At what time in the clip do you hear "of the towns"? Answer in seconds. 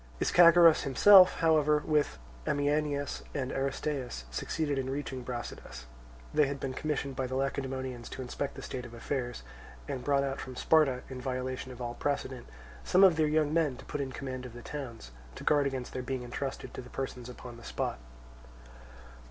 14.47-15.11